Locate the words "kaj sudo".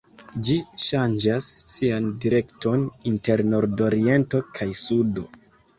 4.59-5.33